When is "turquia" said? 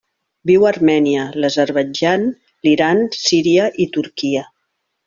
4.01-4.49